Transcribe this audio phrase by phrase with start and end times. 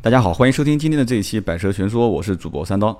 [0.00, 2.96] 大家好，欢迎收听今天的这一期《百车全说》，我是主播三刀。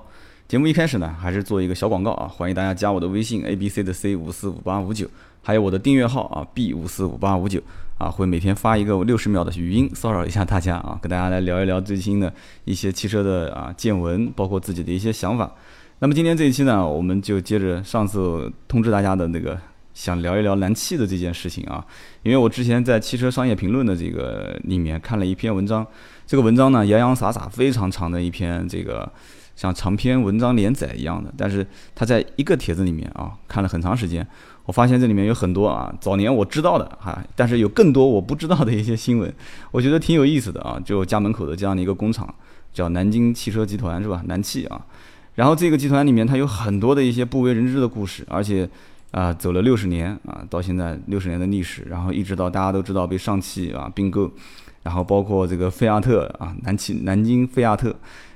[0.49, 5.07] 节目一开始呢，还是做一个小广告啊，欢迎大家加我的微信 A B C 的 C 五四五八五九，
[5.41, 7.61] 还有我的订阅号啊 B 五四五八五九
[7.97, 12.33] 啊，会每天发一个六十秒的语音骚扰一下大家啊，跟大家来聊一聊最新的
[12.65, 15.49] 一些汽车的啊见闻，包括自己的一些想法。
[15.99, 19.57] 那么今天这一期呢，我们就接着上次通知大家的那个。
[19.91, 21.85] 想聊一聊燃气的这件事情啊，
[22.23, 25.85] 因为我之前在汽车商业评论的这个里面看了一篇文章，
[26.29, 29.11] 这个文章呢洋洋洒洒非常长的一篇，这个
[29.55, 31.65] 像长篇文章连载一样的，但是
[31.95, 34.23] 他在一个帖子里面啊看了很长时间，
[34.65, 39.33] 我发现这里面有很多啊早年我知道的哈，但是有更多我不知道的一些新闻，
[39.71, 42.31] 我觉得挺有意思的啊，就家门口的这样的一个工厂
[42.71, 44.21] 叫南京汽车集团是吧？
[44.27, 44.85] 南汽啊，
[45.33, 48.69] 然后这个集团里面它有很多的一些不为人知的故事，而且。
[49.11, 54.31] 啊，走了六十年啊，到现在六十年的历史，然后一直到大家都知道被上汽啊并购，
[54.89, 57.95] 然后包括这个菲亚特啊，南汽南京菲亚特，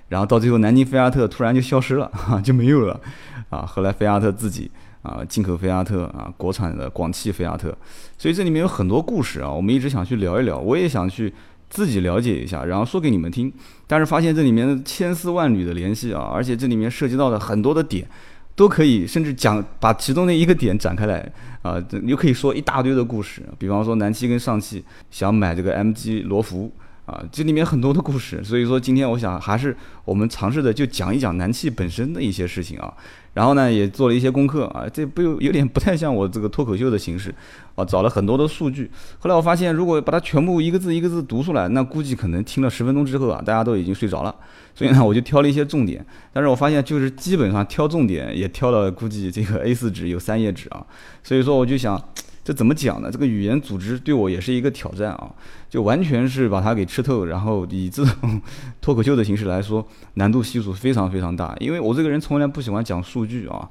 [0.09, 2.11] 然后到最后南京菲亚特突然就消失了，
[2.43, 3.01] 就没有了，
[3.49, 4.69] 啊，后来菲亚特自己
[5.01, 7.75] 啊进口菲亚特啊，国产的广汽菲亚特，
[8.19, 11.33] 所以这里面有很多故事啊，我们一直想去聊一聊，我也想去
[11.71, 13.51] 自己了解一下，然后说给你们听，
[13.87, 18.07] 但是发现这里面千丝万缕的联系啊，而且这里面涉及到的很多的点。
[18.55, 23.41] 都可以，甚至讲把其中的一个点展开来啊，你又可以说一大堆的故事。
[23.57, 26.71] 比方说南汽跟上汽想买这个 MG 罗孚
[27.05, 28.43] 啊，这里面很多的故事。
[28.43, 32.93] 所以说今天我想还是我们尝试的就讲一讲南汽本身的一些事情啊。
[33.33, 37.33] 然后呢，也做了一些功课啊，这不有有点不太像我这个脱口秀的形式
[37.73, 38.91] 啊，找了很多的数据。
[39.17, 44.33] 后来我发现，如果把它全部一个字一个字读出来，那估计可能听了十分钟之后啊，大家都已经睡着了。
[44.75, 46.05] 所以呢，我就挑了一些重点。
[46.31, 50.85] 但是我发现，就是基本上挑重点也挑了，估计这个 A4 纸有三页纸啊。
[51.23, 51.99] 所以说，我就想。
[52.43, 53.09] 这怎么讲呢？
[53.09, 55.31] 这个语言组织对我也是一个挑战啊，
[55.69, 58.41] 就完全是把它给吃透，然后以这种
[58.81, 61.55] 脱口秀的形式来说，难度系数非常非常大。
[61.59, 63.69] 因为我这个人从来不喜欢讲数据啊，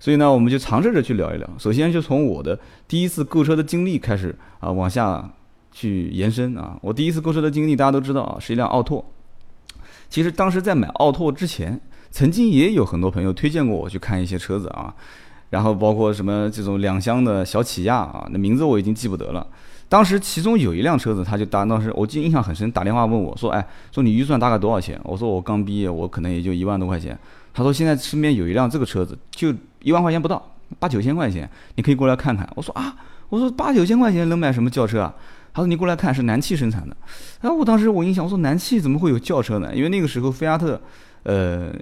[0.00, 1.46] 所以呢，我们就尝试着去聊一聊。
[1.58, 2.58] 首先就从我的
[2.88, 5.30] 第一次购车的经历开始啊，往下
[5.70, 6.78] 去延伸啊。
[6.80, 9.04] 我第一次购车的经历大家都知道啊，是一辆奥拓。
[10.08, 11.78] 其实当时在买奥拓之前，
[12.10, 14.94] 曾经也有很多朋友推荐过我去看一些车子啊。
[15.54, 19.46] 然后包括什么这种两厢的小起亚啊，那名字我已经记不得了。
[19.88, 27.16] 当时其中有一辆车子，他就打，当时我记印象很深，打电话问我说：“哎，说你预算大概多少钱？”我说：“我刚毕业，我可能也就一万多块钱。”
[27.54, 30.44] 他说：“现在身边有一辆这个车子，就一万块钱不到，
[30.80, 32.96] 八九千块钱，你可以过来看看。”我说：“啊，
[33.28, 35.14] 我说八九千块钱能买什么轿车啊？”
[35.54, 36.96] 他说：“你过来看，是南汽生产的。”
[37.40, 39.72] 然后我当时我印象，我说：“南汽怎么会有轿车呢？
[39.72, 40.80] 因为那个时候菲亚特，
[41.22, 41.72] 呃。”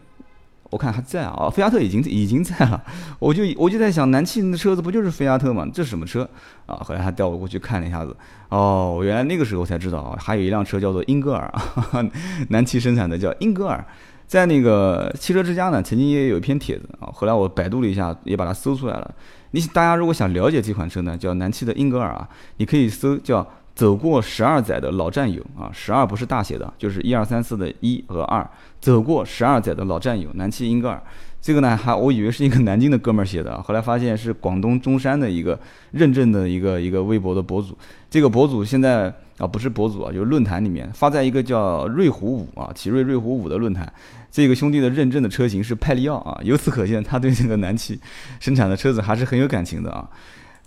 [0.72, 2.82] 我看还在啊，菲亚特已经已经在了，
[3.20, 5.68] 我就我就在想，南汽的车子不就是菲亚特吗？
[5.70, 6.26] 这是什么车
[6.64, 6.76] 啊？
[6.82, 8.16] 后来他带我过去看了一下子，
[8.48, 11.52] 哦，原来那个时候才知道啊，还有一辆车叫做英戈尔，
[12.48, 13.84] 南汽生产的叫英戈尔，
[14.26, 19.14] 在那个汽车之家呢，曾经也有一篇帖子啊，后来我百度了一下，也把它搜出来了。
[19.50, 23.46] 你大家如果想了解这款车呢，叫南汽的英戈尔啊，你可以搜叫。
[23.74, 28.48] 走过十二载的老战友啊，十二不是大写的，就是一二三四的一和二。
[28.80, 31.00] 走过十二载的老战友，南汽英格尔，
[31.40, 35.58] 这个呢还我以为是一个南京的哥们儿写的，后来发现是广东中山的一个
[35.92, 37.76] 认证的一个一个微博的博主。
[38.10, 43.90] 这个博主现在啊不是博主啊，就是论坛里面发在一个叫瑞虎五啊，奇瑞瑞虎五的论坛。
[44.30, 47.98] 这个兄弟的认证的车型是派利奥啊，由此可见他对这个南汽
[48.40, 50.08] 生产的车子还是很有感情的啊。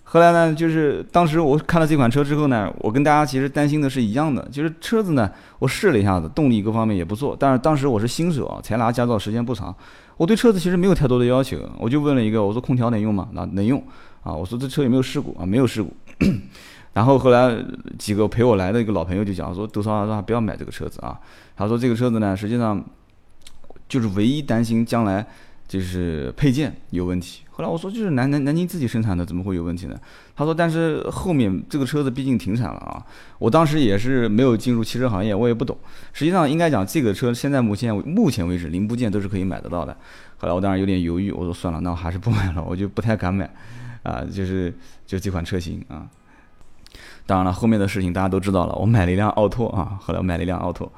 [0.07, 5.29] 后来呢，就是当时我看了这款车之后呢，我跟大家其实担心的是一样的，就是车子呢，
[5.59, 9.75] 我试了一下子，动力各方面也不错，但是当时我是新手啊，才拿驾照时间不长，
[10.15, 13.27] 我对车子其实没有太多的要求，我就问了一个，我说空调能用吗？
[13.33, 13.83] 那能用
[14.21, 15.45] 啊，我说这车有没有事故啊？
[15.45, 15.91] 没有事故。
[16.93, 17.53] 然后后来
[17.97, 21.19] 几个陪我来的一个老朋友就讲说，杜超让他不要买这个车子啊，
[21.57, 22.81] 他说这个车子呢，实际上
[23.89, 25.25] 就是唯一担心将来。
[25.67, 27.41] 就是配件有问题。
[27.51, 29.97] 后来我说，就是南南南京自己生产的，怎么会有问题呢？
[30.35, 33.01] 他说，但是后面这个车子毕竟停产了啊。
[33.39, 35.77] 我当时也是没有进入汽车行业，我也不懂。
[36.11, 39.95] 实际上应该讲，这个车现在目前目前为止零部件都是可以买得到的。
[40.37, 43.49] 后来我当然有点犹豫，我说算了，那我还是不买了， 我就不太敢买
[44.03, 44.21] 啊。
[44.29, 44.73] 就是
[45.07, 46.05] 就这款车型啊。
[47.25, 49.97] 当然了，后面的事情大家都知道了，我买了一辆奥拓啊。
[50.01, 50.91] 后来我买了一辆奥拓，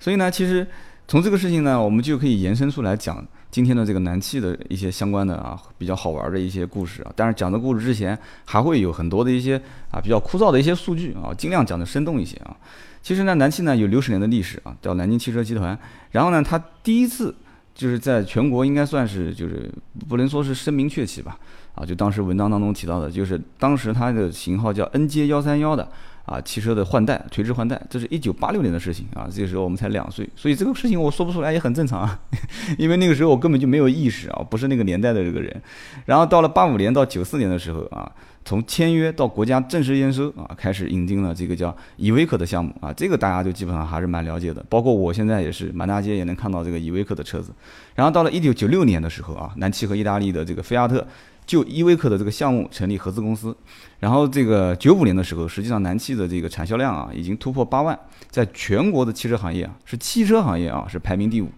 [0.00, 0.66] 所以呢，其实
[1.06, 3.24] 从这个事情呢，我们就可以延伸出来讲。
[3.50, 9.60] 今天的这个南汽的一些相关的啊比较好玩的一些故事啊，但是讲的故事之前还会有很多的一些
[9.90, 12.56] 啊比较枯燥的一些数据啊，尽量讲的生动一些啊。
[13.02, 15.76] 其实呢，南汽呢有六十年的历史啊，叫南京汽车集团。
[16.12, 17.34] 然后呢，它第一次
[17.74, 19.72] 就是在全国应该算是就是
[20.08, 21.38] 不能说是声名鹊起吧
[21.74, 25.88] 啊，就当时文章当中提到的，就是当时它的型号叫 NJ 幺三幺的
[26.24, 32.20] 啊，汽车的换代，垂直换代，这是一九八六年的事情啊，这个时候我们才两岁，所以这个事情我说不出来也很正常啊，
[32.78, 35.60] 因为那个时候我根本就没有意识啊，不是那个年代的这个人。
[36.06, 38.10] 然后到了八五年到九四年的时候啊，
[38.44, 47.52] 从签约到国家正式验收啊，开始引进了这个叫依维柯的项目啊，这个大家就基本上还是蛮了解的，包括我现在也是满大街也能看到这个依维柯的车子。
[47.94, 51.04] 然后到了一九九六年的时候啊，南汽和意大利的这个菲亚特。
[51.50, 53.52] 就依维柯的这个项目成立合资公司，
[53.98, 57.98] 然后这个九五年的时候，实际上南汽的这个产销量啊已经突破八万，
[58.30, 61.48] 在全国的汽车行业啊是汽车行业啊是排名第五，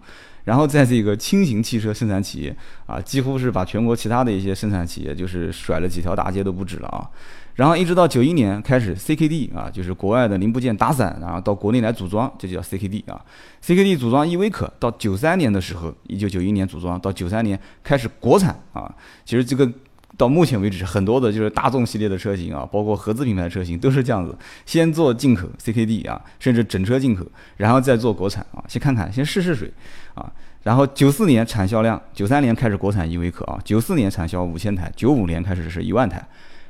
[0.45, 2.57] 然后在这个轻型汽车生产企业
[2.87, 7.05] 啊几乎是把全国其他的一些生产企业就是甩了几条大街都不止了啊。
[7.55, 13.23] 然后一直到九一年开始，CKD 啊，就是国外的零部件打散，然后到国内来组装，这就叫 CKD 啊。
[13.63, 18.91] CKD 组装依维柯，到九三年的时候，一九九一年组装，到九三年开始国产啊。
[19.23, 19.71] 其实这个
[20.17, 24.35] 到目前为止，很多的就是大众系列的车型啊，包括合资品牌的车型都是这样子，
[24.65, 27.23] 先做进口 CKD 啊，甚至整车进口，
[27.57, 29.71] 然后再做国产啊，先看看，先试试水
[30.15, 30.31] 啊。
[30.63, 36.25] 然后九四年产销量，九三年开始国产依维柯啊，九四年产销五千台，九五年开始是一万台。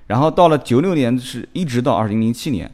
[0.08, 2.70] 然后到了九六年，是一直到二零零七年，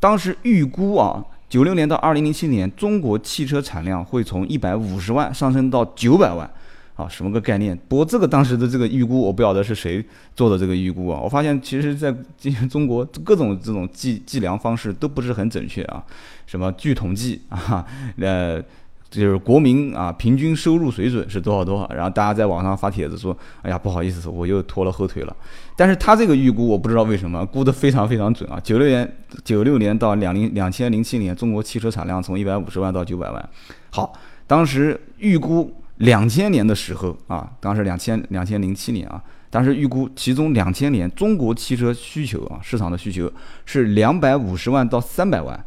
[0.00, 6.50] 当时预估啊，九六年到二零零七年，中国汽车产量会从一百五十万上升到九百万，
[6.96, 7.78] 啊，什么个概念？
[7.88, 11.20] 不过这个当时的这个预估，我不晓得是谁做的这个预估啊。
[11.22, 16.04] 我发现其实在今天中国各种这种计计量方式都不是很准确啊，
[16.46, 17.86] 什么据统计啊，
[18.18, 18.62] 呃。
[19.12, 25.36] 就是国民啊，平均收入水准是多少多少，然后大家在网上发帖子说，哎呀，不好意思，我又拖了后腿了。
[25.76, 28.58] 但是他这个预估，我不知道为什么估得非常非常准啊。
[28.64, 33.48] 九六年，九六年到两零两千零七年，中国汽车产量从一百五十万到九百万。
[33.90, 34.14] 好，
[34.46, 43.30] 当时预估两千年的时候啊，当时两千两千零七年啊，当时预估其中两千年中国汽车需求啊，市场的需求
[43.66, 45.62] 是两百五十万到三百万。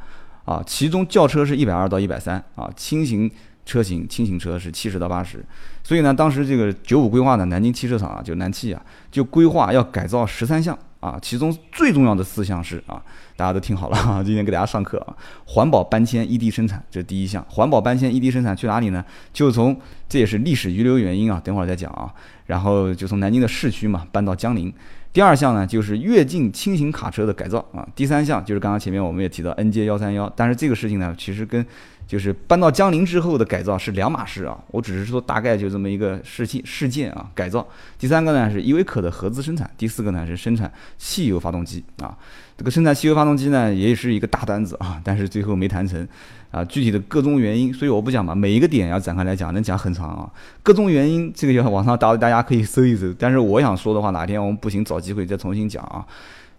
[0.46, 3.30] 啊，其中轿车是一百二到一百三啊，轻型
[3.66, 5.44] 车型、轻型车是七十到八十，
[5.84, 8.82] 所以呢，当时这个九五规划的南京汽车厂啊，就南汽啊，
[9.12, 13.02] 就规划要改造十三项啊，其中最重要的四项是啊，
[13.36, 19.04] 大家都听好了啊，今天给大家上课啊，环保搬迁异地生产，这是第一项，环保搬迁异地生产去哪里呢？
[19.34, 19.76] 就从
[20.08, 22.14] 这也是历史遗留原因啊，等会儿再讲啊，
[22.46, 24.72] 然后就从南京的市区嘛搬到江宁。
[25.16, 27.88] 第二项呢，就是跃进轻型卡车的改造啊。
[27.96, 31.66] 第三项就是刚刚前面我们也提到 NJ 幺三幺，但是这个事情呢，其实跟
[32.08, 34.58] 就是搬到江陵之后的改造是两码事啊。
[34.68, 37.68] 我只是说大概就这么一个事情事件啊，改造。
[37.98, 42.18] 第三个呢是依维柯的合资生产，第四个呢是生产汽油发动机啊。
[42.58, 46.08] 这个生产汽油发动机呢也是一个大单子啊，但是最后没谈成。
[46.52, 50.32] 啊，具体的各种原因，所以我不讲嘛，每一个点要展开来讲，能讲很长啊。
[50.64, 53.14] 各种原因，这个要网上大大家可以搜一搜。
[53.20, 56.06] 但是我想说的话，哪天我们不行，找机会再重新讲啊。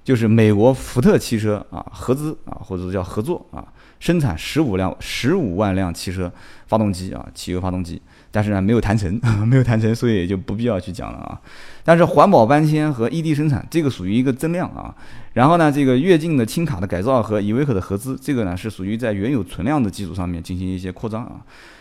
[0.06, 3.66] 就是美国福特汽车啊，合资啊，或者叫合作啊，
[3.98, 6.32] 生产十五辆、十五万辆汽车
[6.68, 8.00] 发动机啊，汽油发动机。
[8.30, 11.40] 但是呢，没有谈成， 没有谈成，所以也就不必要去讲了啊。
[11.82, 14.94] 但是环保搬迁和异地生产，这个属于一个增量啊。
[15.32, 21.40] 然后呢，这个跃进的轻卡的改造和依维柯的合资，这个呢是属于在原有存量的基础上面进行一些扩张啊。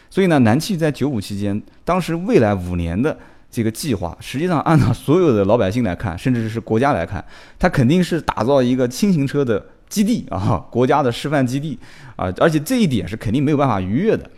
[0.10, 3.16] 所以呢，南汽在九五期间，当时未来五年的
[3.56, 7.24] 这个计划，实际上按照 所有的老百姓来看，甚至是国家来看，
[7.58, 11.80] 它肯定是打造一个轻型车的基地啊，国家的示范基地
[12.18, 12.28] 啊。
[12.38, 14.30] 而且这一点是肯定没有办法逾越的。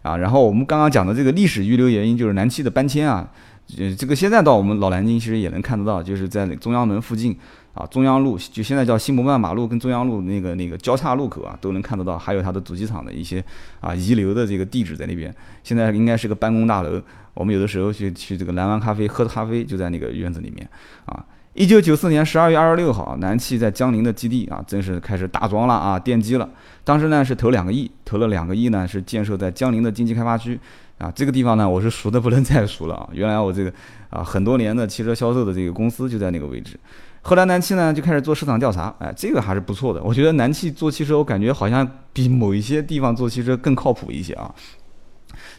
[0.00, 3.28] 啊，然后我们刚刚讲的这个历史遗留原因就是南汽的搬迁啊，
[3.78, 7.36] 呃，这个现在到我们老南京其实也能看得到，就是在那中央门附近
[7.74, 13.42] 啊，中央路就现在叫新博曼马路跟中央路那个那个交叉路口啊，都能看得到，还有它的主机厂的一些
[13.80, 17.00] 啊遗留的这个地址在那边，现在应该是个办公大楼，
[17.32, 20.68] 我们有的时候去去这个蓝湾咖啡喝咖啡就在那个院子里面
[21.06, 21.24] 啊。
[21.54, 26.48] 一九九四年十二月二十六号，南汽在江宁的基地啊，正式开始打桩了啊，奠基了。
[26.82, 30.58] 当时呢是投两个亿，投了两个亿呢是建设在江宁的经济开发区
[31.02, 31.12] 啊。
[31.14, 33.08] 这个地方呢我是熟的不能再熟了啊。
[33.12, 33.72] 原来我这个
[34.08, 36.78] 啊很多年的汽车销售的这个公司就在那个位置。
[37.22, 40.02] 后来南汽呢就开始做市场调查，哎，这个还是不错的。
[40.02, 44.52] 我觉得南汽做汽车，我感觉好像比某一些地方做汽车更靠谱一些啊。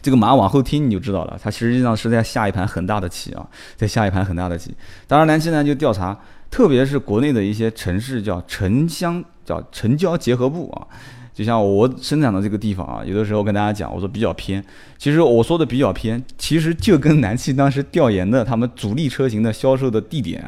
[0.02, 4.74] 这个马往后听你就知道了，它实际上是在下一盘很大的棋啊，在下一盘很大的棋。
[5.06, 6.14] 当然，南汽呢就调查，
[6.50, 10.86] 特别是国内的一些城市叫城乡叫城郊结合部啊，
[11.34, 14.64] 就像我生长的这个地方啊，有的时候跟大家讲，我说比较偏。
[14.96, 20.42] 其实我说的比较偏，其实就跟南汽当时调研的他们主力车型的销售的地点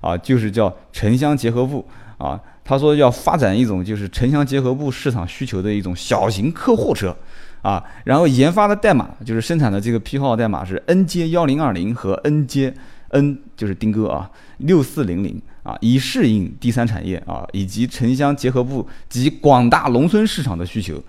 [0.00, 1.86] 啊，就是叫城乡结合部
[2.18, 2.38] 啊。
[2.64, 7.16] 他说要发展一种就是城乡结合部市场需求的一种小型客货车。
[7.62, 21.02] 啊，然后研发的代码就是生产的这个批号代码是 NJ 幺零二零和 NJN 就是丁哥啊六四零零啊，以适应第三产业啊以及城乡结合部及广大农村市场的需求。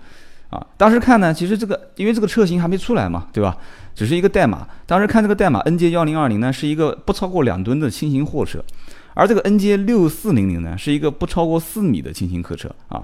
[0.50, 3.56] 啊，当时看呢，其实这个因为这个车型还没出来嘛，对吧？
[3.94, 4.66] 只是一个代码。
[4.86, 8.64] 当时看这个代码，NJ 幺零二零呢是一个不超过两吨的轻型货车，
[9.14, 13.02] 而这个 NJ 六四零零呢是一个不超过四米的轻型客车啊。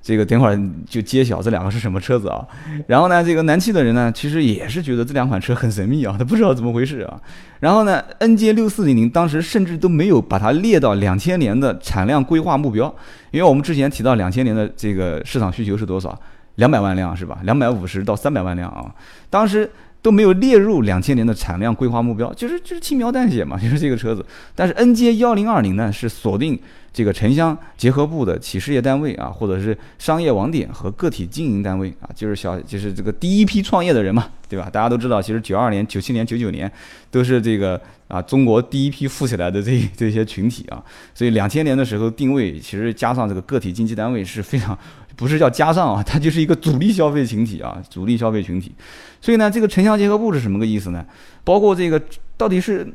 [0.00, 2.46] 这个等会儿就揭晓这两个是什么车子啊。
[2.86, 7.20] 然后呢，这个南汽的人呢，其实也是觉得这两款车很神秘啊，他不知道怎么回事啊。
[7.60, 12.86] 然后呢，NJ 六四零零当时甚至都没有把它列到两千年的产量规划目标，
[13.30, 16.18] 因为我们之前提到两千年的这个市场需求是多少？
[16.56, 17.38] 两百万辆是吧？
[17.44, 18.92] 两百五十到三百万辆啊，
[19.30, 19.70] 当时
[20.02, 24.24] 都没有列入两千年的产量规划目标，就是就是轻描淡写嘛，就是这个车子。
[24.54, 26.58] 但是 NJ 幺零二零呢，是锁定
[26.98, 34.68] 这个城乡结合部的企事业单位啊，或者是商业网点和个体经营单位啊，就是小就是这个第一批创业的人嘛，对吧？
[34.68, 36.68] 大家都知道，其实九二年、九七年、九九年
[37.08, 40.82] 都是这个啊中国第一批富起来的这 这些群体啊，
[41.14, 44.76] 所以两千年的时候定位其实加上这个个体经济单位是非常。
[45.16, 48.72] 不是叫加上啊， 它就是一个主力消费群体啊，主力消费群体。
[49.20, 51.04] 所以呢，这个城乡结合部是什么个意思呢？
[51.42, 52.00] 包括这个
[52.36, 52.86] 到底是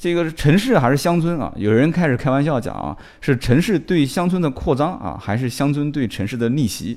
[0.00, 1.52] 这个是城市还是乡村啊？
[1.56, 6.96] 有人开始开玩笑讲啊，是城市对乡村的扩张啊，还是乡村对城市的逆袭？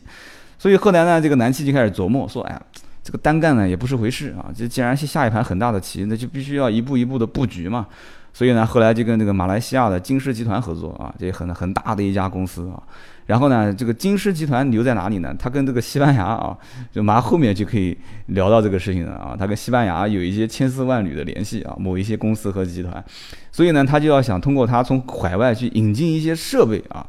[0.58, 2.62] 所以后来呢，这个南汽就开始琢磨说，哎呀，
[3.04, 7.86] 这个单干呢也不是回事啊，这既然是下一盘很大的棋，那就必须要一步一步的布局嘛。
[8.32, 12.82] 所以呢，后来就跟这个马来西亚的金狮集团合作啊，这很很大的一家公司啊。
[13.26, 15.34] 然后呢，这个金狮集团留在哪里呢？
[15.40, 16.58] 它跟这个西班牙啊，
[16.92, 19.36] 就马上后面就可以聊到这个事情了啊。
[19.38, 23.04] 它跟西班牙有一些千丝万缕的联系啊，某一些公司和集团，
[23.52, 27.06] 所以呢，他就要想通过他从海外去引进一些设备啊。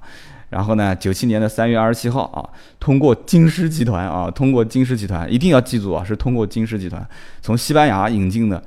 [0.51, 7.05] 然后呢，九七年的三月二十七号啊，通过金狮集团啊，通过金狮集团一定要记住啊，是通过金狮集团
[7.43, 8.63] 从西班牙引进的。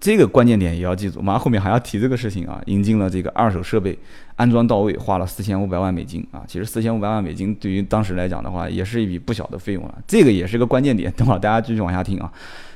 [0.00, 2.60] 这个关键点也要记住，马上后面还要提这个事情啊。
[2.66, 3.98] 引进了这个二手设备，
[4.36, 6.42] 安装到位，花了四千五百万美金啊。
[6.46, 9.94] 其实四千五百万美金对于当时来讲的话，也是一笔不小的费用了。
[10.06, 12.32] 这个也是个关键点，等会儿大家继续往下听啊。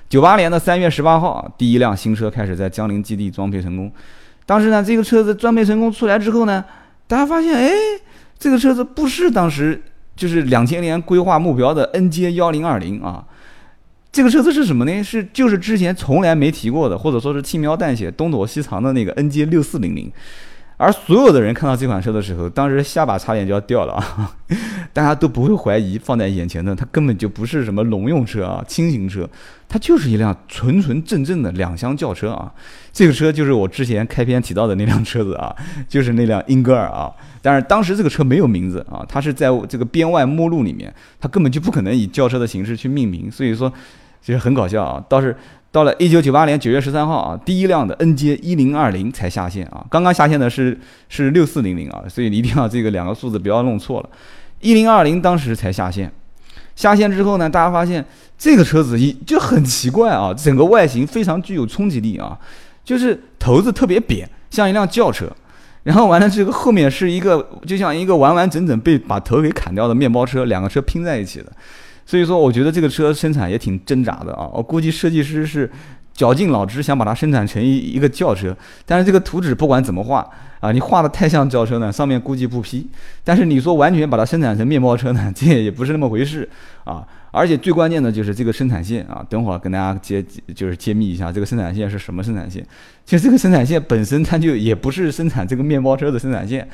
[0.09, 3.91] 九八年的三月十八号，第一辆新车开始在江陵基地装配成功。
[4.45, 6.65] 当时呢，这个车子装配成功出来之后呢，
[7.07, 7.71] 大家发现，哎，
[8.39, 9.81] 这个车子不是当时
[10.17, 13.25] 就是两千年规划目标的 NJ 幺零二零啊。
[14.13, 15.03] 这个车子是什么呢？
[15.03, 20.13] 是就是之前从来没提过的，或者说是轻描淡写、东躲西藏的那个 NJ 六四零零。
[20.77, 24.35] 而所有的人看到这款车的时候，当时下巴差点就要掉了啊！
[24.93, 29.29] 大家都不会怀疑放在眼前的，它根本就不是什么农用车啊、轻型车，
[29.69, 32.53] 它就是一辆纯纯正正的两厢轿车啊！
[32.93, 35.55] 这个车就是我之前开篇提到的那辆车子啊，
[35.89, 37.13] 就是那辆英戈尔啊。
[37.41, 43.73] 但是当时这个车没有名字啊，它是在这个编外目录里面，它根本就不可能以轿车的形式去命名，所以说。
[44.23, 45.05] 其实很搞笑啊！
[45.09, 45.37] 倒是
[45.73, 49.85] 到了一九九八年九月十三号啊，第一辆的 NJ 一零二零才下线啊。
[49.91, 54.09] 刚刚下线的是是六四零零啊，所以你一定要这个两个数字不要弄错了。
[54.61, 56.13] 一零二零当时才下线，
[56.77, 58.05] 下线之后呢，大家发现
[58.39, 62.39] 这个车子一就很奇怪啊，整个外形非常具有冲击力啊，
[62.85, 65.27] 就是头子特别扁，像一辆轿车。
[65.83, 71.51] 然后完了这个后面是一个就像一个完完整整被把头给砍掉的面包车，两个车拼在一起的。
[72.05, 74.49] 所以说，我觉得这个车生产也挺挣扎的啊！
[74.53, 75.71] 我估计设计师是
[76.13, 78.55] 绞尽脑汁想把它生产成一一个轿车，
[78.85, 80.29] 但是这个图纸不管怎么画
[80.61, 82.87] 啊，你画的太像轿车呢，上面估计不批。
[83.25, 86.49] 但是你说完全把它生产成面包车呢，这也不是那么回事
[86.85, 87.07] 啊！
[87.33, 90.23] 而且最关键的就是这个生产线啊，等会儿跟大家揭
[90.55, 92.63] 就是揭秘一下这个生产线是什么生产线。
[93.07, 96.69] 其实这个生产线本身它就也不是生产这个面包车的生产线。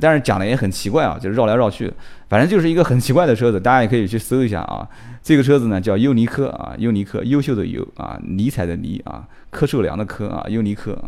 [0.00, 1.92] 但是讲的也很奇怪啊，就是绕来绕去，
[2.28, 4.86] 反正就是一个很奇怪的车子，大家也可以去搜一下啊。
[5.22, 10.98] 这个车子呢叫优尼科啊，优尼科，优秀的优啊，尼采的尼啊，柯受良的柯啊，优尼科。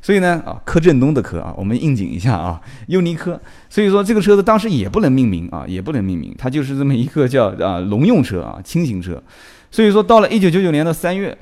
[0.00, 3.38] 所以呢啊，柯震东的柯啊，我们应景一下啊，优尼科。
[3.68, 9.22] 所以说这个车子当时也不能命名啊，也不能命名，它就是这么一个叫啊农用车啊，轻型车。
[9.70, 11.36] 所以说到了一九九九年的三月，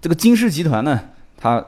[0.00, 1.00] 这个金狮集团呢，
[1.36, 1.64] 它。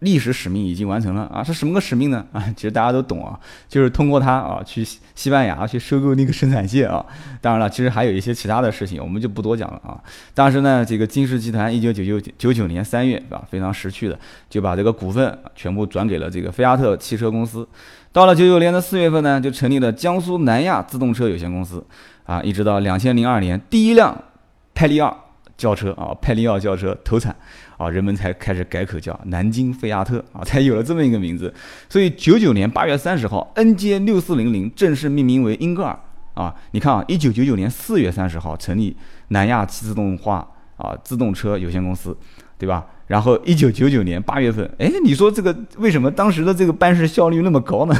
[0.00, 1.42] 历史使命已经完成了啊！
[1.42, 2.24] 是什么个使命呢？
[2.32, 3.38] 啊，其实大家都懂啊，
[3.68, 7.04] 就是通过它啊，去西班牙去收购那个生产线啊。
[7.40, 9.98] 当然了，其实还有一些其他的事情，我们就不多讲了啊。
[10.34, 14.16] 当时呢，这个金氏集团一九九九九九年三月啊，非常识趣的
[14.48, 17.66] 就把这个股份全部转给了这个菲亚特汽车公司。
[18.12, 21.84] 到了九九年的四月份呢，就成立了江苏南亚自动车有限公司
[22.24, 24.16] 啊，一直到两千零二年第一辆
[24.74, 25.24] 派利奥
[25.58, 27.36] 轿车啊，派利奥轿车投产。
[27.76, 31.54] 啊，人们才开始改口叫南京菲亚特啊，才有了这么一个名字。
[31.88, 35.96] 所以九九年八月三十号，NJ 六四零零正式命名为英格尔
[36.34, 36.52] 啊。
[36.72, 38.96] 你看啊，一九九九年四月三十号成立
[39.28, 40.44] 南亚自动化
[40.76, 42.18] 啊自动车有限公司，
[42.58, 42.84] 对吧？
[43.08, 47.96] 然后一九九九年八月份，哎，你说这个为什么当时的这个办事效率那么高呢？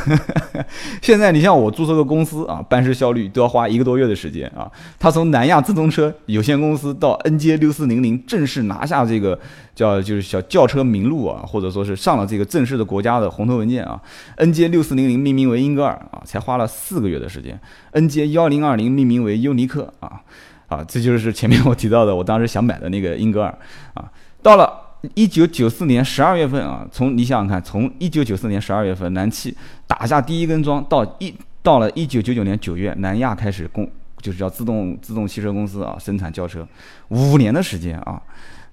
[1.01, 4.71] 现在你像我注册个公司啊，办事效率都要花一个多月的时间啊。
[4.99, 9.41] 他从南亚自动车有限公司到 NJ 六四零零正式拿下这个
[9.75, 13.99] 叫就是小轿车名录啊，或者说是上了这个正式的国家的红头文件啊。
[14.37, 17.59] NJ 六四零零命名为英格尔啊，才花了四个月的时间。
[17.95, 20.21] NJ 幺零二零命名为尤尼克啊
[20.67, 23.59] 啊，这就是前面我提到的，我当时想买的那个英格尔
[23.95, 24.05] 啊，
[24.43, 24.88] 到了。
[25.15, 33.89] 一九九四年十二月份啊，从你想想看，从一九九四年十二月份南汽打下第一根桩，到一到了一九九九年九月，南亚开始公
[34.21, 36.67] 就是叫自动自动汽车公司啊生产轿车，
[37.09, 38.21] 五年的时间啊，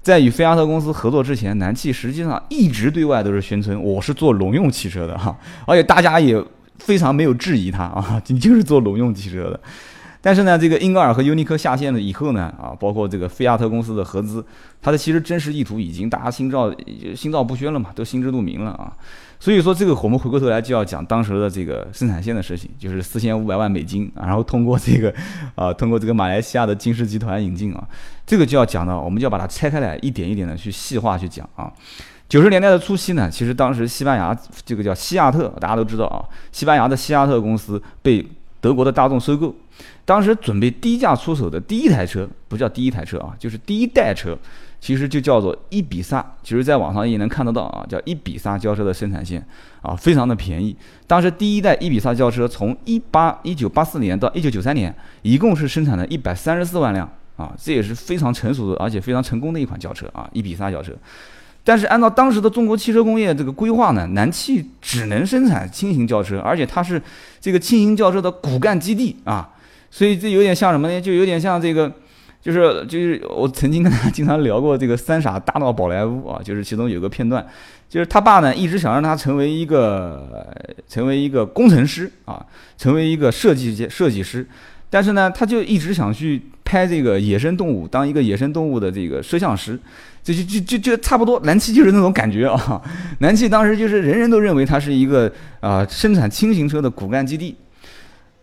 [0.02, 6.44] 在与菲亚特公司合作之前，南汽实际上一直对外都是宣称我是做农用汽车的哈，而且大家也
[6.80, 9.60] 非常没有质疑它啊，你就是做农用汽车的。
[10.26, 14.44] 但是呢，这个英格尔和尤尼克下线了以后呢，啊，包括这个菲亚特公司的合资，
[14.82, 16.74] 它的其实真实意图已经大家心照
[17.16, 18.92] 心照不宣了嘛，都心知肚明了啊。
[19.40, 25.14] 所以说这个我们回过头来就要讲当时的这个生产线的事情，就是四千五百万美金，然后通过这个
[25.54, 27.88] 啊，通过这个马来西亚的金狮集团引进啊，
[28.26, 31.72] 这个就要讲到，我们就要把它拆开来一点一点的去细化去讲啊。
[32.28, 38.26] 九十年代的初期呢，其实当时西班牙这个叫西亚特，大家都知道啊，西班牙的西亚特公司被
[38.66, 39.54] 德国的大众收购。
[40.06, 44.36] 当时准备低价出手的第一台车，不叫第一台车啊，就是第一代车，
[44.82, 46.26] 其实就叫做伊比萨。
[46.42, 49.46] 其实，在网上也能看得到啊，叫伊比萨轿车的生产线
[49.84, 50.76] 啊，非常的便宜。
[51.06, 54.92] 当时第一代伊比萨轿车从一八一九八四年到一九九三年，
[55.22, 60.92] 一共是生产了一百三十四万辆啊，这也是非常成熟的，而且非常成功的一款轿车啊，伊比萨轿车。
[61.66, 67.02] 但是按照当时的中国汽车工业这个规划呢，南汽只能生产轻型轿车，而且它是
[67.42, 69.50] 这个轻型轿车的骨干基地啊。
[69.90, 71.02] 所以这有点像什么呢？
[71.02, 71.92] 就有点像这个，
[72.42, 77.44] 就是就是我曾经跟他经常聊过这个三傻大闹宝莱坞啊，就是其中有个片段，
[77.90, 80.54] 就是他爸呢一直想让他成为一个
[80.88, 82.46] 成为一个工程师啊，
[82.78, 84.46] 成为一个设计设计师，
[84.90, 89.80] 但是呢他就一直想去拍这个野生动物，当一个野生动物的这个摄像师，
[90.26, 92.82] 这就就就就差不多，南汽就是那种感觉啊，
[93.20, 97.56] 南汽当时就是人人都认为它是一个啊生产轻型车的骨干基地，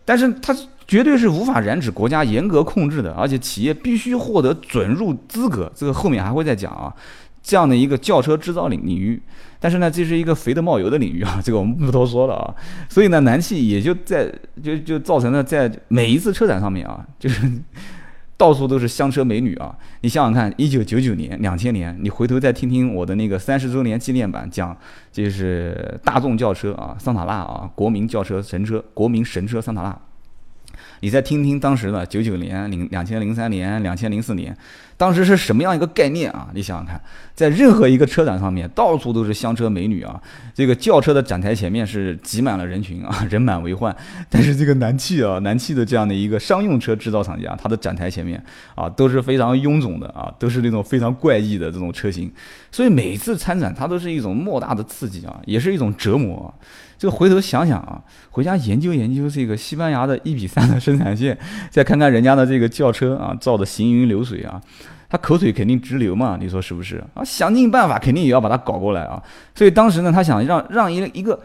[0.03, 0.55] 但是它。
[0.85, 6.93] 绝对是无法染指国家严格控制的，而且企业必须获得准入资格，这个后面还会再讲啊。
[7.41, 9.19] 这样的一个轿车制造领领域，
[9.61, 12.53] 但是呢，这是一个肥的冒油的领域啊，这个我们不多说了啊。
[12.89, 14.29] 所以呢，南汽也就在
[14.61, 17.49] 就就造成了在每一次车展上面啊，就是
[18.43, 19.73] 到处都是香车美女啊。
[20.01, 24.77] 你想想看，一九九九年、两千年，你回头再听听我的那个三十周年纪念版，讲
[25.13, 29.97] 就是大众轿车啊，桑塔纳啊，国民轿车神车，国民神车桑塔纳。
[30.99, 34.53] 你再听听当时的九九年、零两千零三年、两千零四年，
[35.03, 36.47] 当时是什么样一个概念啊？
[36.53, 37.01] 你想想看，
[37.35, 40.17] 在任何一个车展上面，到处都是香车美女啊，
[40.53, 43.93] 这个轿车的展台前面是挤满了人群啊， 人满为患。
[44.29, 48.41] 但是这个南汽啊，南汽的这样的一个商用车制造厂家，它的展台前面
[48.75, 52.31] 啊都是非常臃肿的啊，都是那种非常怪异的这种车型，
[52.71, 56.53] 所以每次参展它都是一种莫大的刺激啊，也是一种折磨。
[56.97, 61.37] 这个回头想想啊，回家研究研究这个西班牙的一比三的生产线，
[61.69, 64.61] 再看看人家的这个轿车啊，造的行云流水啊，
[65.13, 67.23] 他口水肯定直流嘛，你说是不是啊？
[67.23, 69.21] 想尽办法肯定也要把它搞过来啊。
[69.53, 71.39] 所以当时呢，他想让让一一个。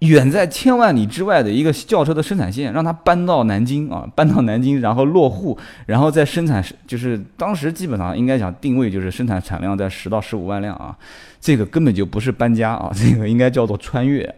[0.00, 10.94] 远在千万里之外的一个轿车的生产线，让它搬到南京啊， 搬到南京，然后落户，然后再生产，就是当时基本上应该讲定位就是生产产量在十到十五万辆啊，
[11.40, 14.32] 这个根本就不是搬家啊， 这个应该叫做穿越。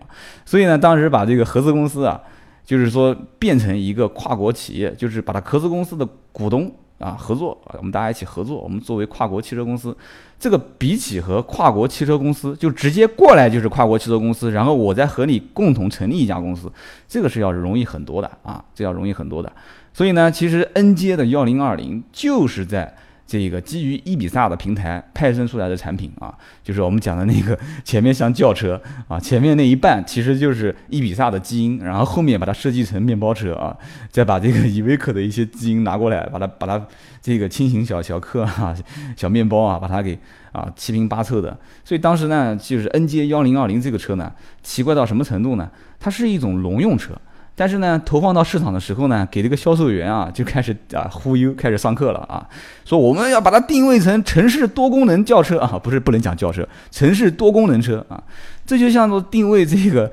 [0.44, 2.20] 所以呢，当时把这个合资公司啊，
[2.64, 6.72] 就是说变成一个跨国企业，就是把它合资公司的股东。
[6.98, 8.58] 啊，合作，我们大家一起合作。
[8.58, 9.96] 我们作为跨国汽车公司，
[10.38, 16.70] 这个比起和跨国汽车公司就直接过来就是跨国汽车公司，然后我再和你共同成立一家公司，
[17.08, 19.52] 这个是要容易很多的啊，这要容易很多的。
[19.92, 22.94] 所以呢，其实 N 阶的幺零二零就是在。
[23.29, 33.77] 这个基于伊比萨的平台派生出来的产品啊，就是我们讲的那个 前面像轿车啊，前面那一半其实就是伊比萨的基因，然后后面把它设计成面包车啊，
[34.11, 36.83] 再把这个依维柯的一些基因拿过来，把它把它
[37.21, 38.75] 这个轻型小小客啊、
[39.14, 40.19] 小面包啊，把它给
[40.53, 41.55] 啊七拼八凑的。
[41.85, 45.71] 所以当时呢，就是 NJ 幺零二零这个车呢，奇怪到什么程度呢？
[46.01, 47.12] 它是一种农用车。
[47.59, 52.47] 但是呢，投放到市场的时候呢，给这个销售员啊就开始啊忽悠，开始上课了啊，
[52.85, 58.23] 说我们要把它定位成城市多功能轿车啊，不是不能讲轿车，城市多功能车啊，
[58.64, 60.09] 这就像做定位这个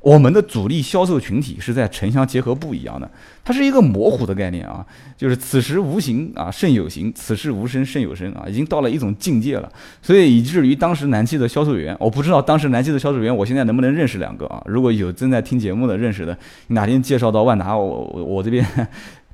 [0.00, 3.10] 我们的主力销售群体是在城乡结合部一样的，
[3.44, 9.70] 它是一个模糊的概念啊，就是此时无形啊胜有形，此时无声胜有声啊，已经到了一种境界了。
[10.00, 14.62] 所以以至于当时南汽的销售员，我不知道当时南汽的销售员，我现在能不能认识两个啊？
[14.66, 18.64] 如果有正在听节目的认识的，哪天介绍到万达，我我这边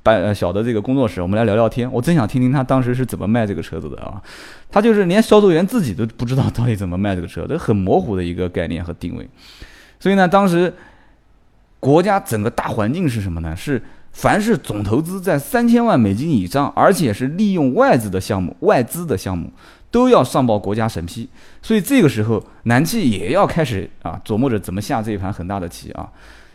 [0.01, 1.89] 办小的这个工作室，我们来聊聊天。
[1.91, 4.21] 我真想听听他当时是怎么卖这个车子的啊？
[4.71, 9.29] 他就是连销售员自己都不知道到底怎么卖这个车，这很模糊的一个概念和定位。
[10.05, 10.71] 所以呢，当时
[11.79, 13.55] 国家整个大环境是什么呢？
[13.55, 19.51] 是凡是总投资在三千万美金以上，而且是利用外资的项目、外资的项目，
[19.89, 21.27] 都要上报国家审批。
[21.59, 26.07] 所以这个时候，南汽也要开始啊琢磨着怎么下这一盘很大的棋啊。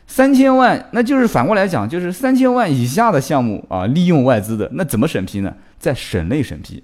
[0.06, 5.52] 三千万，那就是反过来讲，就是三千万以下的项目啊，利用外资的，那怎么审批呢？
[5.76, 6.80] 在省内审批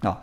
[0.00, 0.20] 啊。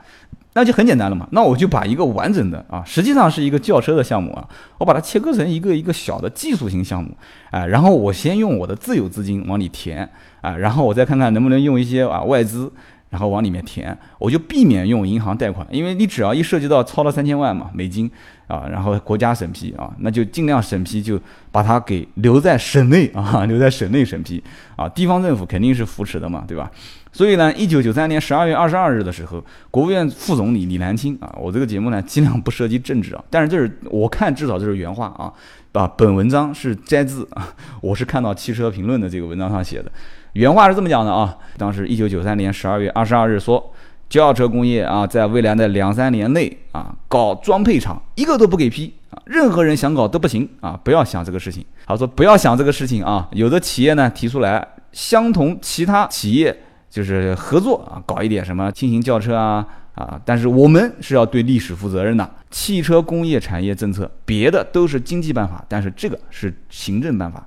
[0.58, 4.44] 那就很简单了嘛，那我就把一个完整的啊，实际上是一个轿车的项目啊，
[4.80, 7.16] 我把它切割成一个一个小的技术型项目，
[7.52, 10.10] 啊，然后我先用我的自有资金往里填，
[10.42, 12.74] 啊，然后我再看看能不能用一些啊外资，
[13.10, 18.10] 然后往里面填，我就避免用银行贷款，因为你只要一涉及到超了三千万嘛美金
[18.48, 21.20] 啊，然后国家审批啊，那就尽量审批就
[21.52, 24.44] 把它给留在省内 啊，留在省内审批
[24.76, 26.70] 啊，地方政府肯定是扶持的嘛，对吧？
[27.14, 35.34] 所以呢，一九九三年十二月二十二日的时候，国务院副总理李南清啊，我这个节目呢尽量不涉及政治啊，但是这是我看至少这是原话啊，
[35.72, 37.48] 啊，本文章是摘自啊，
[37.82, 39.92] 我是看到汽车评论的这个文章上写的，
[40.38, 43.74] 原话是这么讲的啊，当时一九九三年十二月二十二日说，
[44.08, 51.66] 轿车工业啊，在未来的两三年内啊，搞装配厂一个都不给批啊，任何人想搞都不行啊，不要想这个事情。
[51.88, 56.56] 他说不要想这个事情啊，有的企业呢提出来，相同其他企业。
[56.90, 60.20] 就是合作啊，搞一点什么轻型轿车啊啊！
[60.24, 62.28] 但是我们是要对历史负责任的。
[62.50, 67.46] 汽车工业产业政策，别的都是经济办法，但是这个是行政办法。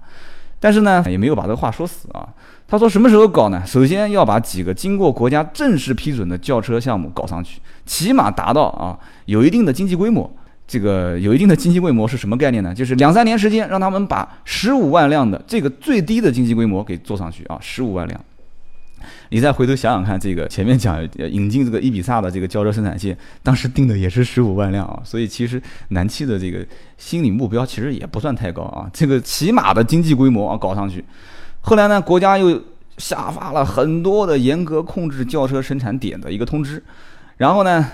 [0.61, 2.29] 但是呢，也没有把这个话说死啊。
[2.71, 3.61] 他说什么时候搞呢？
[3.67, 10.31] 首先要把几个经过国家正式批准的轿车项目搞上去，起码达到啊有一定的经济规模。
[10.69, 12.73] 这个有一定的经济规模是什么概念呢？
[12.73, 18.21] 就是两三年时间，让他们把十五万辆的这个最低的经济规模给做上去啊，十五万辆。
[19.31, 26.65] 你再回头想想看，这个前面讲引进这个伊比萨的这个轿车生产线，当时定的也是十五万辆啊，所以其实南汽的这个
[26.97, 31.05] 心理目标其实也不算太高啊，这个起码的经济规模啊搞上去。
[31.63, 32.63] 后来呢，国家又
[32.99, 36.83] 下发了很多的严格控制轿车生产点的一个通知，
[37.37, 37.87] 然后呢。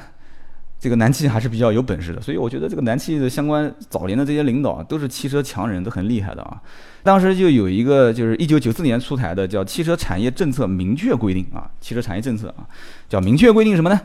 [0.78, 6.60] 这个南汽还是比较有本事的，所以我觉得这个南汽的相关早年的这些领导都是汽车强人，都很厉害的啊。
[7.02, 12.68] 当时就有一个就是一九九四年出台的叫《汽车产业政策明确规定》啊，汽车产业政策啊，
[13.08, 13.98] 叫明确规定什么呢？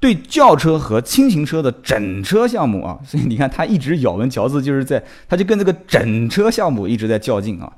[0.00, 7.70] 对轿车和轻型车的整车项目啊， 所以你看他一直咬文嚼字，就是在他就跟这个整车项目一直在较劲啊。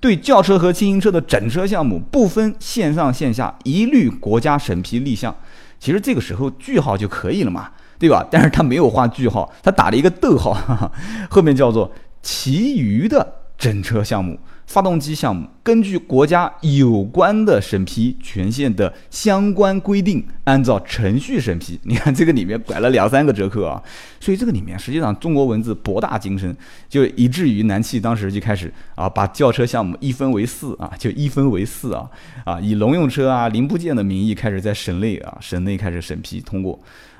[0.00, 5.34] 对轿车和轻型车的整车项目，不分线上线下，一律国家审批立项。
[5.80, 8.26] 其实这个时候句号就可以了嘛，对吧？
[8.30, 10.56] 但是他没有画句号，他打了一个逗号，
[11.30, 11.90] 后面叫做
[12.22, 21.80] 其余的整车项目、发动机项目，根据国家有关的审批权限的相关规定，按照程序审批。
[21.84, 23.82] 你看这个里面拐了两三个折扣啊，
[24.20, 26.54] 所以这个里面实际上中国文字博大精深，
[26.86, 32.06] 就以至于南汽当时就开始啊，把轿车项目一分为四啊，就一分为四啊，
[32.44, 36.78] 啊，以农用车啊、零部件的名义开始在省内啊，省内开始审批通过。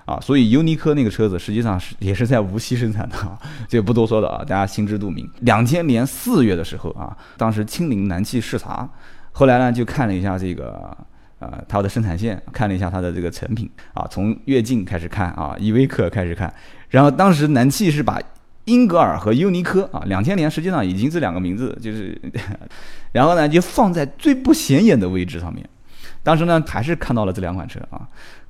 [0.08, 3.16] 啊，所以尤尼科那个车子实际上是也是在无锡生产的，
[3.68, 5.28] 这不多说了啊，大家心知肚明。
[5.40, 8.88] 两千年四月的时候啊，当时亲临南汽视察，
[9.32, 10.96] 后来呢就看了一下这个
[11.40, 16.50] 呃它的生产线，看了一下它的这个成品啊，从跃进开始看啊，依维柯开始看，
[16.88, 18.18] 然后当时南汽是把
[18.64, 22.18] 英格尔和尤尼科啊，两千年实际上已经这两个名字就是，
[23.12, 25.68] 然后呢就放在最不显眼的位置上面，
[26.22, 28.08] 当时呢还是看到了这两款车啊。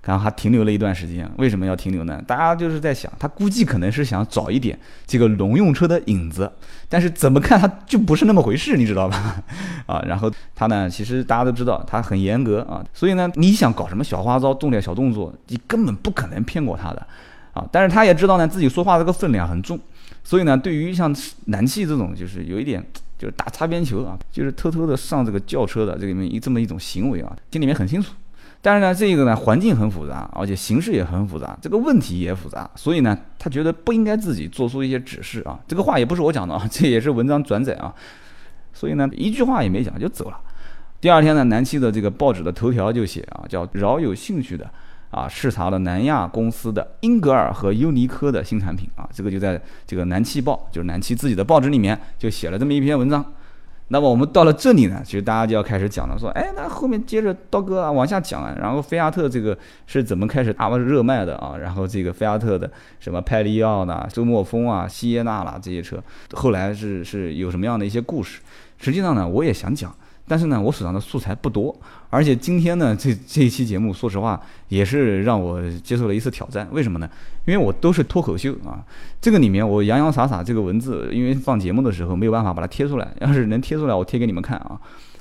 [0.08, 2.18] 然后还停留了一段时间，为什么要停留呢？
[2.26, 6.50] 大家就是在想，他估计可能是想找一点这个农用车的影子，
[6.88, 9.36] 但是怎么看他就不是那么回事，你知道吧？
[9.84, 17.06] 啊，然后他呢，其实大家都知道他很严格啊，所以呢，你想搞什么小花招、动点小动作，你根本不可能骗过他的
[17.52, 17.68] 啊。
[17.70, 19.78] 但是他也知道呢，自己说话这个分量很重，
[20.24, 21.14] 所以呢，对于像
[21.48, 22.82] 南汽这种，就是有一点
[23.18, 28.14] 就是打擦边球啊，就是偷偷的上这个轿车的这里面一这么一种行为啊，心里面很清楚。
[28.60, 35.58] 但是呢，这个呢环境很复杂，而且形势也很复杂，这个问题也复杂，所以呢，他觉得不应该自己做出一些指示啊。
[35.68, 37.94] 这个话也不是我讲的啊， 这也是文章转载啊。
[38.72, 40.40] 所以呢，一句话也没讲就走了。
[41.00, 44.68] 第二天呢，南汽的这个报纸的头条就写啊，叫饶有兴趣的
[45.10, 53.24] 啊视察了南亚公司的英格尔和优尼科的新产品啊，这个就在这个南汽报，就是南汽自己的报纸里面就写了这么一篇文章。
[53.88, 61.56] 那么我们到了这里呢，其实大家就要开始讲了，说，哎，那后面接着刀哥啊往下讲啊，然后菲亚特这个是怎么开始大热卖的啊？
[61.56, 62.70] 然后这个菲亚特的
[63.00, 68.40] 什么派利奥呢、周末风啊、西耶纳啦这些车，后来是是有什么样的一些故事？
[68.78, 69.94] 实际上呢，我也想讲。
[70.28, 71.74] 但是呢，我手上的素材不多，
[72.10, 76.68] 而且今天呢， 这这一期节目，说实话也是让我接受了一次挑战。
[76.70, 77.08] 为什么呢？
[77.46, 78.84] 因为我都是脱口秀啊，
[79.20, 83.08] 这个里面我洋洋洒洒这个文字，因为放节目的时候没有办法把它贴出来。
[83.20, 84.78] 要是能贴出来，我贴给你们看啊。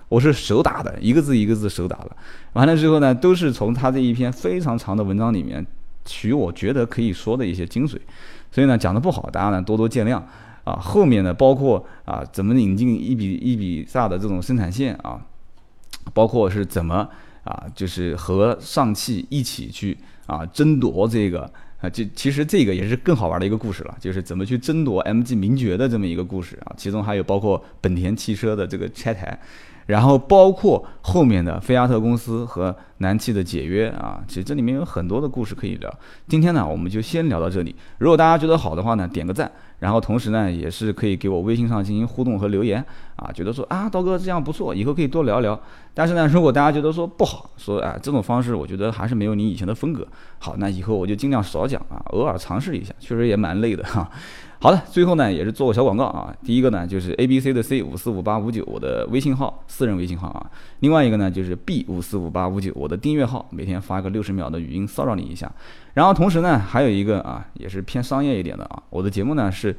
[0.10, 2.12] 我是手打的，一个字一个字手打的。
[2.54, 5.65] 完了之后呢，都是从他这一篇非常长的文章里面
[6.06, 7.98] 取我觉得可以说的一些精髓。
[8.52, 10.22] 所以呢，讲的不好，大家呢多多见谅。
[10.67, 15.25] 啊，后面呢，包括啊，怎么引进一比一比萨的这种生产线啊，
[16.13, 17.08] 包括是怎么
[17.45, 21.49] 啊，就是和上汽一起去啊争夺这个
[21.80, 29.39] 啊，就其实这个也是更好玩的一个故事了，就是怎么去争夺 MG 名爵的这么一个故事啊，其中还有包括本田汽车的这个拆台。
[29.88, 35.93] 然后包括后面的菲亚特公司和南汽的解约啊，其实这里面有很多的故事可以聊。
[36.28, 37.76] 今天呢，我们就先聊到这里。
[37.97, 42.84] 如果大家觉得好的话呢，点个赞，然后同时呢，也是可以给我微信上进行互动和留言
[43.15, 43.32] 啊。
[43.32, 45.60] 觉得说啊，刀哥这样不错，以后可以多聊聊。
[45.93, 50.06] 但是呢，如果大家觉得说不好，说啊这种方式我觉得还是没有你以前的风格。
[50.39, 54.10] 好，那以后我就尽量少讲啊，偶尔尝试一下，确实也蛮累的哈。
[54.60, 56.36] 好的，最后呢也是做个小广告啊。
[56.43, 60.50] 第一个呢就是 A B C 的 C 五四五八五九，我的微信号，私人微信号啊。
[60.80, 65.52] 另外一个呢就是 B 五四五八五九，我的订阅号，每天发个六十秒的语音骚扰你一下。
[65.93, 68.82] 然后同时呢还有一个啊，也是偏商业一点的啊。
[68.89, 69.76] 我的节目呢是，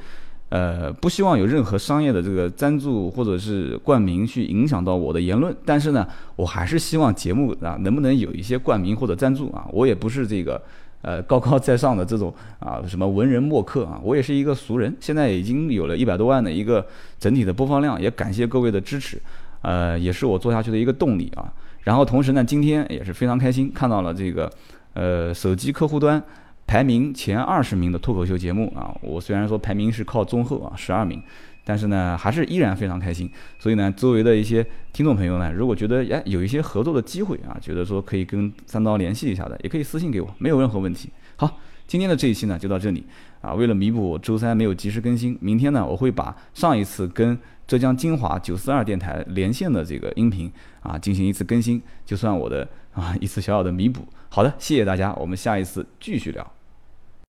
[0.51, 5.53] 呃，不希望有任何商业的这个赞助或者是冠名去影响到我的言论。
[5.65, 9.67] 但是呢，我还是希望节目啊能不能有一些冠名或者赞助啊。
[9.73, 10.63] 我也不是这个。
[11.01, 14.95] 呃，高高在上的这种啊，什么文人墨客啊，我也是一个俗人。
[14.99, 16.85] 现在已经有了一百多万的一个
[17.19, 19.21] 整体的播放量，也感谢各位的支持，
[19.63, 21.53] 呃，也是我做下去的一个动力啊。
[21.85, 24.51] 然后同时呢，今天也是非常开心，看到了这个
[24.95, 26.23] 呃手机客户端
[26.67, 28.95] 排名前二十名的脱口秀节目啊。
[29.01, 31.23] 我虽然说排名是靠中后啊，十二名。
[31.69, 33.31] 但是呢，还是依然非常开心。
[33.59, 41.11] 所以呢，周围的一些听众朋友呢，如果觉得哎有一些合作的机会啊，觉得说可以跟三刀联系一下的，也可以私信给我，没有任何问题。
[41.37, 43.07] 好，今天的这一期呢就到这里
[43.43, 43.53] 啊。
[43.53, 50.51] 为了弥补周三没有及时更新，明天呢我会把上一次跟浙江金华九四二电台连线的这个音频
[50.81, 54.07] 啊进行一次更新，就算我的啊一次小小的弥补。
[54.31, 56.58] 好的，谢谢大家，我们下一次继续聊。